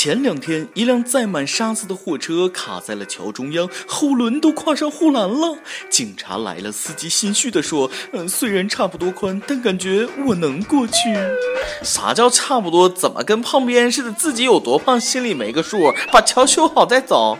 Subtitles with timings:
[0.00, 5.58] 前两天，一辆载满沙子的货车卡在了桥中央，后轮都跨上护栏了。
[5.90, 10.94] 警察来了，司机心虚地说：“嗯，虽然差不多宽，但感觉我能过去。
[11.82, 12.88] ”啥叫差不多？
[12.88, 14.12] 怎么跟胖边似的？
[14.12, 15.92] 自己有多胖，心里没个数？
[16.12, 17.36] 把桥修好再走。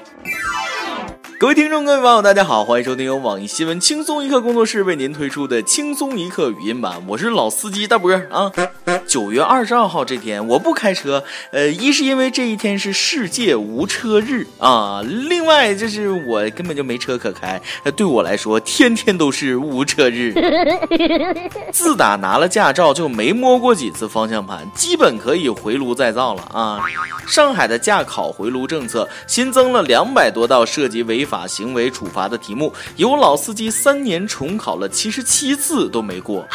[1.38, 8.50] 各位听众，各位网友，大家好，欢迎收听由网易新闻轻松一刻工作室为您推出的轻松一刻语音版，我是老司机大波啊。
[9.08, 17.60] 九月二十二号这天，我不开车，呃，一是因为这一天是世界无车日啊，另外就是我根本就没车可开，
[17.96, 20.34] 对我来说，天天都是无车日。
[21.72, 26.84] 自打拿了驾照，就没摸过几次方向盘，基本可以回炉再造了啊。
[27.26, 36.46] 上海的驾考回炉政策新增了两百多道涉及违法行为处罚的题目，有老司机三年重考了七十七次都没过。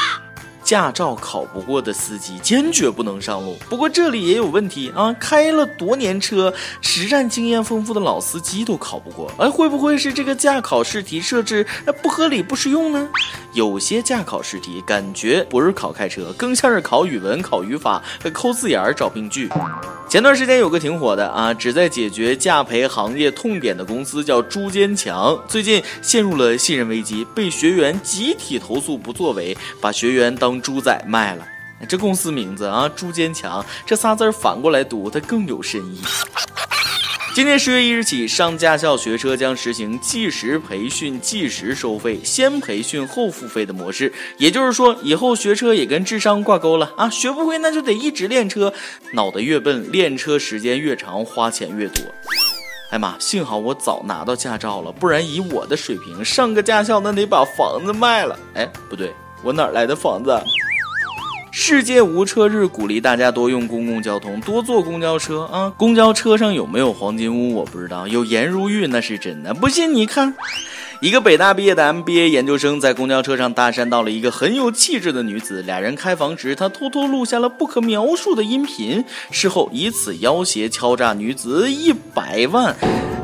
[0.74, 3.56] 驾照考不过的司机坚决不能上路。
[3.70, 6.52] 不过这里也有问题啊，开了多年车、
[6.82, 11.64] 实战经验丰富的老司机都考不过，哎，会不会是这个驾考试题设置
[12.02, 13.08] 不合理、不实用呢？
[13.54, 18.02] 有些驾考试题感觉不是考开车，更像是考语文、考语法、
[18.34, 19.48] 抠字眼儿、找病句。
[20.14, 31.44] 前段时间有个挺火的啊，旨在解决驾培行业痛点的公司叫朱坚强，最近陷入了信任危机，被学员集体投诉不作为，把学员当猪仔卖了。
[31.90, 36.00] 这公司名字啊，朱坚强，这仨字反过来读，它更有深意。
[37.34, 44.14] 今年十月一日起，上驾校学车将实行计时培训、计时收费、先培训后付费的模式。
[44.38, 47.10] 也就是说，以后学车也跟智商挂钩了啊！
[47.10, 48.72] 学不会那就得一直练车，
[49.14, 52.04] 脑袋越笨，练车时间越长，花钱越多。
[52.92, 58.38] 哎妈，幸好我早拿到驾照了，不然以我的水平上个驾校那得把房子卖了。
[58.54, 59.12] 哎，不对，
[59.42, 60.40] 我哪来的房子？
[61.56, 65.72] 世界无车日鼓励大家多用公共交通，多坐公交车啊！
[65.78, 69.54] 公交车上有没有黄金屋我不知道，有颜如玉那是真的。
[69.54, 70.34] 不信你看，
[71.04, 82.74] 一个北大毕业的 MBA 研究生在公交车上搭讪到了一个很有气质的女子，俩人开房时，他偷偷录下了不可描述的音频，事后以此要挟敲诈女子一百万。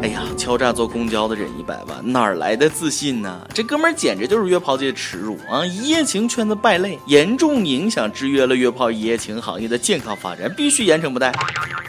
[0.02, 3.48] 哎呀，敲诈坐公交的人一百万，哪儿来的自信呢？
[3.54, 5.66] 这哥们儿简直就是约炮界的耻辱啊！
[5.66, 11.32] 一夜情圈子败类，严重影响制约了约炮一夜情行业的健康发展，必须严惩不贷。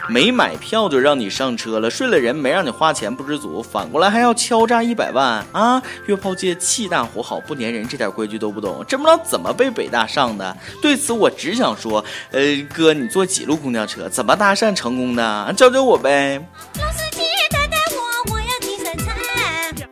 [0.09, 5.80] 没买票就让你上车了，睡了人没让你花钱不知足，反过来还要敲诈一百万啊！
[6.05, 10.55] 约炮界气大活好不粘人，这点规矩都不懂，真不知道怎么被北大上的。
[10.81, 12.41] 对此我只想说，呃，
[12.73, 14.09] 哥，你坐几路公交车？
[14.09, 15.53] 怎么搭讪成功的？
[15.57, 16.43] 教教我呗。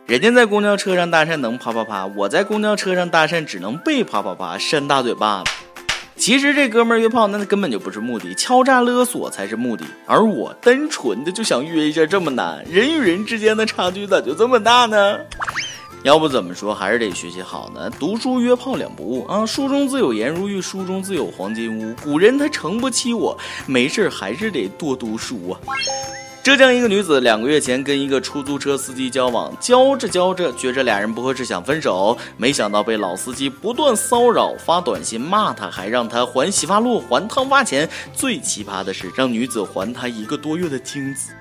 [0.06, 5.52] 人家在公交车上搭讪能啪啪啪，我在公交车上搭讪只能被啪啪啪扇大嘴巴子。
[6.16, 9.84] 其实这哥们约炮那根本就不是目的，敲诈勒索才是目的。
[10.06, 15.16] 而我单纯的就想约一下，这么难，人与人之间的差距咋就这么大呢？
[16.02, 17.90] 要不怎么说还是得学习好呢？
[17.98, 19.44] 读书约炮两不误啊！
[19.44, 21.94] 书中自有颜如玉，书中自有黄金屋。
[22.02, 25.60] 古人他诚不欺我，没事还是得多读书啊。
[26.42, 37.86] 浙江一个女子两个月前跟一个出租车司机交往，交着交着觉着俩人不合适想分手，没想到被老司机不断骚扰，发短信骂他，还让他还洗发露、还烫发钱。
[38.14, 41.32] 最奇葩的是，让女子还他一个多月的精子。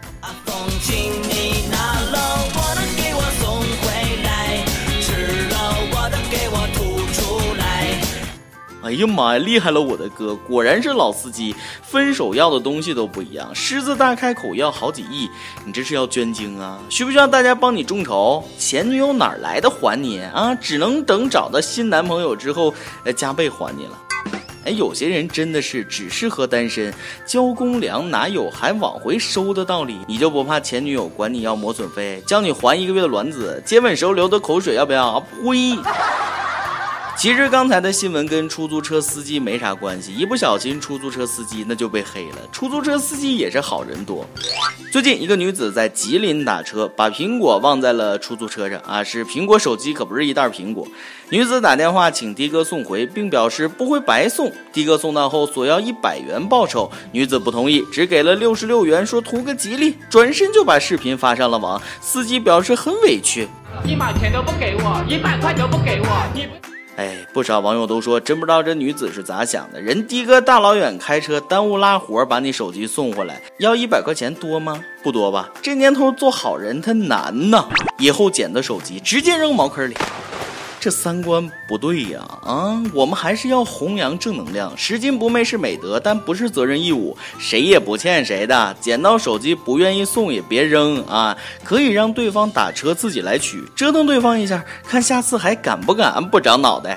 [8.90, 11.56] 哎呀妈呀，厉害了我的哥，果然是老司机。
[11.84, 15.30] 分手要的东西都不一样，狮子大开口要好几亿，
[15.64, 16.80] 你这是要捐精啊？
[16.90, 18.44] 需不需要大家帮你众筹？
[18.58, 20.56] 前女友哪来的还你啊？
[20.56, 22.74] 只能等找到新男朋友之后，
[23.04, 23.92] 呃，加倍还你了。
[24.66, 26.92] 哎，有些人真的是只适合单身，
[27.28, 30.00] 交公粮哪有还往回收的道理？
[30.08, 33.62] 你就不怕前女友管你要磨损费，叫你还一个月的卵子？
[33.64, 35.20] 接吻时候流的口水要不要？
[35.44, 35.78] 呸！
[37.20, 42.38] 其实刚才的新闻跟出租车司机没啥关系，一不小心出租车司机那就被黑了。
[42.50, 44.26] 出租车司机也是好人多。
[44.90, 50.88] 最近一个女子在吉林打车，把苹果忘在了出租车上啊，是苹果手机，可不是一袋苹果。
[51.30, 54.50] 女子打电话请的哥送回，并表示不会白送。
[54.72, 61.82] 的哥送到后索要一百元报酬，女子不同意，只给了六十六元，说图个吉利，转身就把视频发上了网。
[62.00, 63.46] 司机表示很委屈，
[63.86, 66.48] 一毛钱都不给我，一百块都不给我，你。
[67.00, 69.80] 哎，不少网友都说，真不知道这女子是咋想的。
[69.80, 74.84] 人的哥大老远开车耽误拉活，把你手机送回来，要一百块钱多吗？
[75.02, 75.50] 不多吧。
[75.62, 77.70] 这年头做好人他难呐，
[78.00, 79.96] 以后捡的手机直接扔茅坑里。
[80.80, 82.22] 这三观不对呀！
[82.44, 84.72] 啊，我们还是要弘扬正能量。
[84.78, 87.18] 拾金不昧是美德，但不是责任义务。
[87.38, 88.76] 谁也不欠谁的。
[88.80, 96.96] 捡到手机不愿意送也别扔啊，可以让对方打车自己来取，折腾对方一下，看下次还敢不敢不长脑袋。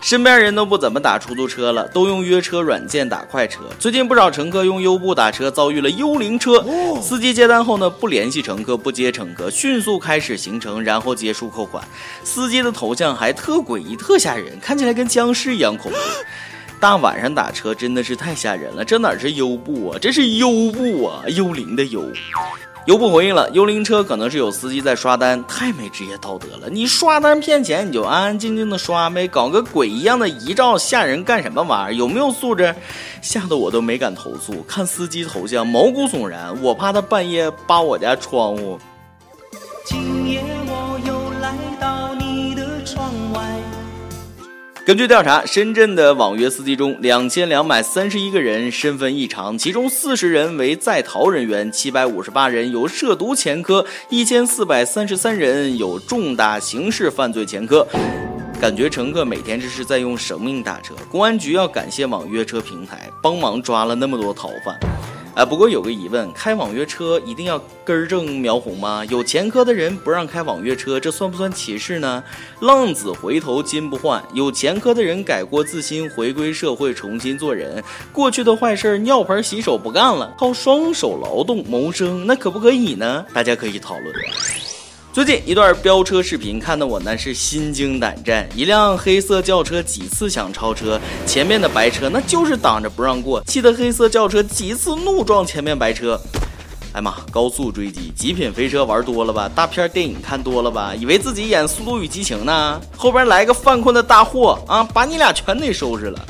[0.00, 3.60] 身边人都不怎么打出租车了，都用约车软件打快车。
[3.78, 6.64] 最近不少乘客用优步打车，遭遇了幽灵车。
[7.02, 11.86] 司机接单后呢，不联系乘客，不接乘客，迅速开始行程，然后结束扣款。
[12.24, 15.98] 司机的头像还特诡异，特吓人，看起来跟僵尸一样恐怖。
[16.80, 22.02] 大晚上打车真的是太吓人了，这哪是优步啊，这是幽步啊，幽灵的幽。
[22.86, 26.68] 优步回应了，幽灵车可能是有司机在刷单，太没职业道德了。
[26.70, 31.92] 你刷单骗钱，你就安安静静的刷呗，搞个鬼一样的遗照吓人干什么玩意儿？
[31.94, 32.74] 有没有素质？
[33.20, 34.62] 吓得我都没敢投诉。
[34.66, 38.78] 看司机头像毛骨悚然，我怕他半夜扒我家窗户。
[44.90, 57.86] 根据调查，深圳的网约司机中，两千两百三十一个人身份异常，其中四十人为在逃人员，七百五十八人有涉毒前科，一千四百三十三人有重大刑事犯罪前科。
[58.60, 60.92] 感觉乘客每天这是在用生命打车。
[61.08, 64.76] 公安局要感谢网约车平台，帮忙抓了那么多逃犯。
[65.34, 69.04] 啊，不过有个疑问，开网约车一定要根正苗红吗？
[69.06, 72.22] 有前科的人不让开网约车，这算不算歧视呢？
[72.60, 77.82] 浪子回头金不换，有前科的人改过自新，回归社会，重新做人，
[78.12, 83.24] 过去的坏事尿盆洗手不干了，靠双手劳动谋生，那可不可以呢？
[83.32, 84.14] 大家可以讨论。
[85.12, 96.20] 最近一段飙车视频看得我那是心惊胆战，一辆黑色轿车几次想超车，前面的白车那就是挡着不让过，气得黑色轿车几次怒撞前面白车。
[96.92, 99.50] 哎妈，高速追击，极品飞车玩多了吧？
[99.52, 100.94] 大片电影看多了吧？
[100.94, 102.80] 以为自己演《速度与激情》呢？
[102.96, 106.20] 后边来个犯困的大货啊，把你俩全得收拾了。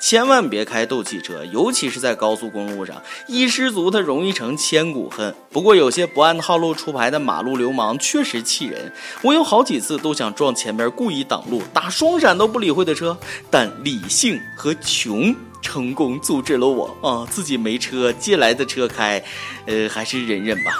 [0.00, 5.34] 千万别开斗气车，尤其是在高速公路上，一失足它容易成千古恨。
[5.50, 8.92] 不过有些不按套路出牌的马路流氓确实气人，
[9.22, 13.16] 我有好几次都想撞前面故意挡路、打双闪都不理会的车，
[13.50, 17.26] 但理性和穷成功阻止了我啊！
[17.30, 19.22] 自己没车，借来的车开，
[19.66, 20.70] 呃，还是忍忍吧。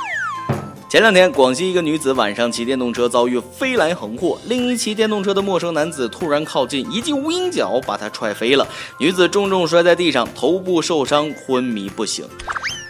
[0.88, 8.67] 前两天，广西一个女子晚上骑电动车遭遇飞来横祸，另一骑电动车的陌生男子突然靠近，一记无影脚把她踹飞了，
[8.99, 12.26] 女子重重摔在地上，头部受伤，昏迷不醒。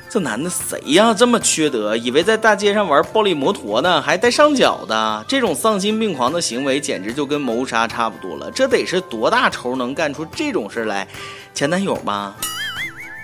[0.09, 1.13] 这男的谁呀？
[1.13, 8.49] 这么缺德，以为在大街上玩暴力摩托呢，还带上脚的，这种丧心病狂的行为简直就跟谋杀差不多了。
[8.53, 11.09] 这得是多大仇能干出这种事来？
[11.53, 12.37] 前男友吗？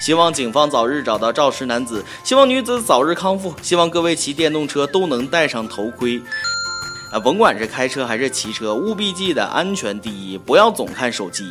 [0.00, 6.20] 希望警方早日找到肇事男子，希望女子早日康复，希望各位骑电动车都能戴上头盔。
[7.10, 11.44] 啊，甭管是开车还是骑车，务必记得安全第一，不要总看手机。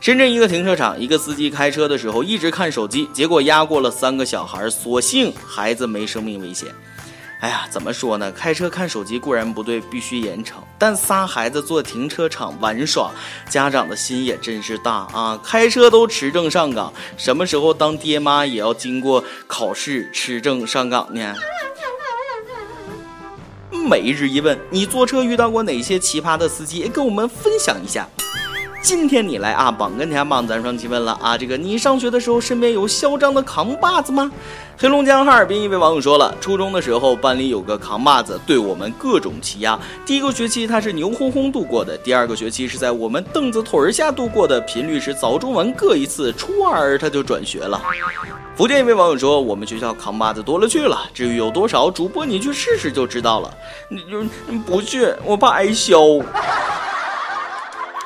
[0.00, 6.68] 深圳一个停车场，一个司机开车的时候一直看手机，结果压过了三个小孩，所幸孩子没生命危险。
[7.44, 8.32] 哎呀，怎么说呢？
[8.32, 10.54] 开车看手机固然不对，必须严惩。
[10.78, 13.12] 但仨孩子坐停车场玩耍，
[13.50, 15.38] 家长的心也真是大啊！
[15.44, 21.34] 开车都持证上岗，什么时候当爹妈也要经过考试持证上岗呢？
[23.70, 26.88] 每日一问：你坐车遇到过哪些奇葩的司机？
[26.88, 28.08] 跟我们分享一下。
[28.84, 31.38] 今天你来啊，榜跟天榜咱双提问了啊！
[31.38, 34.30] 这个你上学的时候身边有嚣张的扛把子吗？
[34.76, 39.78] 黑龙江哈尔滨一位网友说了，初中的时候班里有个扛把子，对我们各种欺压。
[40.04, 46.30] 第一个学期他是牛哄哄度过的，第二个学期是在我们凳子腿儿下度过的，频率是早中晚各一次。
[46.34, 47.80] 初二他就转学了。
[48.54, 53.50] 福建一位网友说，我们学校扛把子多了去了，至于有多少，主播你去试试就知道了。
[53.88, 54.22] 你就
[54.66, 56.22] 不去，我怕挨削。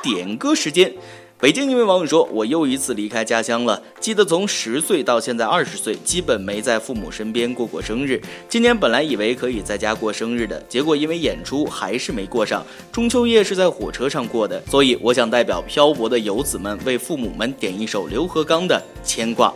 [0.01, 0.93] 点歌时间，
[1.39, 3.81] 北京一位网友说：“我又一次离开家乡了。
[3.99, 8.21] 记得从十岁到现在二十岁，基本没在父母身边过过生日。
[8.47, 12.65] 今年本来以为可以在家过生日的，结果因为演出还是没过上。
[12.91, 19.47] 中秋夜是在火车上过的，所以我想代表漂泊的游子们，为父母们点一首刘和刚的《牵挂》。”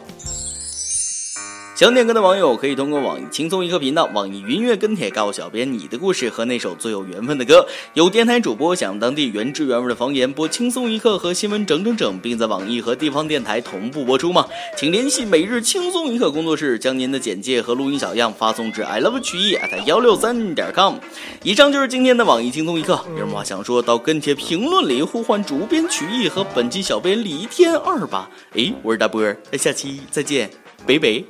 [1.76, 7.66] 想点歌的网友可以通过网易轻松一刻频道、网易云音乐跟帖告诉小编你的故事和那首最有缘分的歌。
[7.96, 14.46] 有电台主播想当地原汁原味的方言播轻松一刻和新闻整整整，并在网易和地方电台同步播出吗？
[14.78, 20.98] 请联系每日轻松一刻工作室，将您的简介和录音小样发送至 i love 曲艺 at 幺六三点 com。
[21.42, 23.04] 以上就是今天的网易轻松一刻。
[23.14, 28.30] 有什么话想说到跟帖评论里呼唤主编曲艺和本期小编李天二吧。
[28.52, 30.48] 哎，我是大波儿，下期再见，
[30.86, 31.24] 拜拜。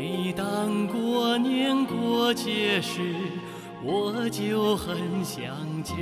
[0.00, 3.00] 每当过年过节时，
[3.82, 5.42] 我就很想
[5.82, 5.92] 家。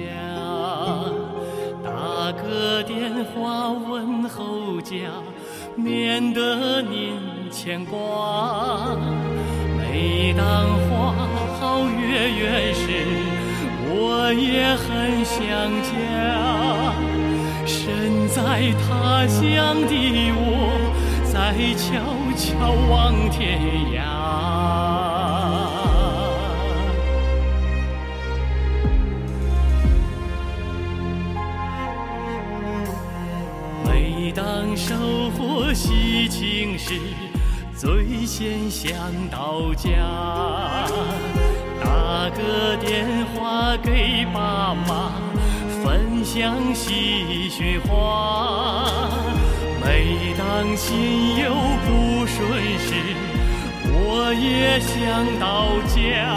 [1.83, 4.99] 打个电话问候家，
[5.77, 7.15] 免得您
[7.51, 8.95] 牵挂。
[9.79, 11.15] 每当花
[11.59, 12.83] 好月圆时，
[13.89, 15.41] 我也很想
[15.81, 16.93] 家。
[17.65, 20.86] 身在他乡的我，
[21.47, 21.95] 在悄
[22.37, 23.61] 悄望天
[23.95, 24.03] 涯。
[33.85, 34.97] 每当收
[35.39, 37.01] 获喜庆时，
[37.77, 38.93] 最先想
[39.31, 39.93] 到家。
[41.81, 45.13] 打个电话给爸妈，
[45.85, 48.91] 分享喜讯话。
[49.89, 51.36] 每当心
[54.41, 56.33] 也想到家。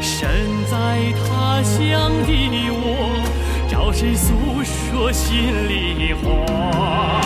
[0.00, 0.28] 身
[0.70, 3.44] 在他乡的我。
[3.68, 7.20] 找谁诉说心里话？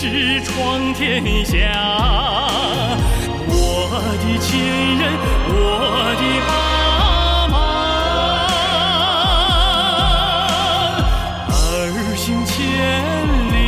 [0.00, 0.08] 闯
[0.94, 1.58] 天下，
[3.48, 4.58] 我的亲
[4.98, 5.12] 人，
[5.46, 5.50] 我
[6.16, 7.52] 的爸妈，
[11.50, 11.52] 儿
[12.16, 12.54] 行千
[13.52, 13.60] 里，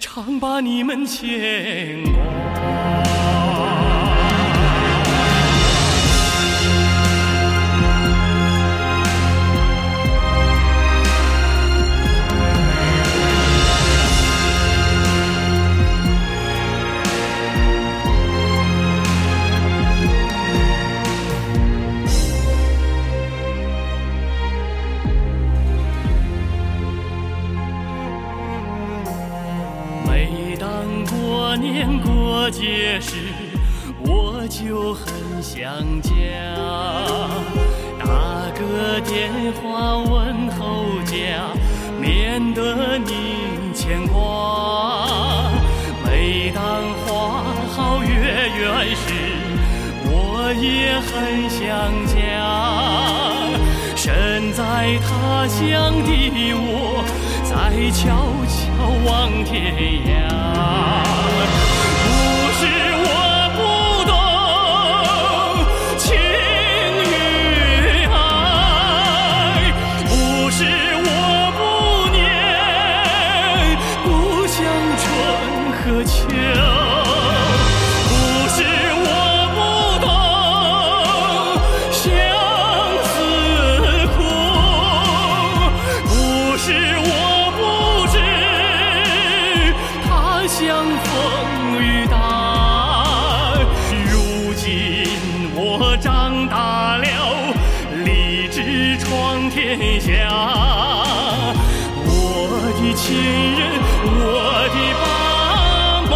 [0.00, 3.15] 常把你们牵挂。
[34.88, 35.60] 我很想
[36.00, 36.14] 家。
[37.98, 38.06] 打
[38.54, 41.50] 个电话问候家，
[42.00, 45.50] 免得您牵挂。
[46.04, 46.62] 每当
[47.00, 47.42] 花
[47.74, 49.02] 好月圆时，
[50.04, 51.66] 我也很想
[52.06, 52.14] 家。
[53.96, 54.62] 身在
[55.02, 56.08] 他乡的
[56.54, 57.02] 我，
[57.42, 57.50] 在
[57.90, 58.06] 悄
[58.46, 58.56] 悄
[59.04, 59.74] 望天
[60.06, 61.25] 涯。
[91.04, 92.14] 风雨大
[94.10, 94.64] 如今
[95.54, 97.04] 我长大了
[98.04, 100.10] 立志闯天下
[102.04, 102.08] 我
[102.78, 103.04] 的亲
[103.58, 103.60] 人
[104.04, 104.10] 我
[104.74, 105.04] 的爸
[106.10, 106.14] 妈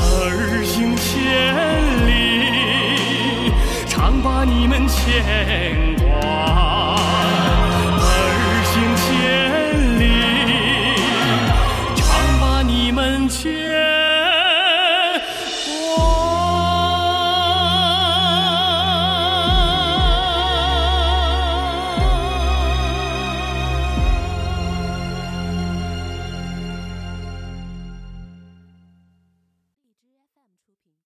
[0.00, 1.06] 儿行千
[2.06, 2.08] 里
[3.86, 6.57] 常把你们牵挂
[13.38, 13.77] 切。